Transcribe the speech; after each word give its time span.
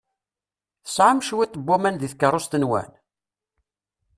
Tesɛam 0.83 1.19
cwiṭ 1.27 1.53
n 1.55 1.61
waman 1.67 1.95
deg 1.97 2.09
tkeṛṛust-nwen? 2.11 2.89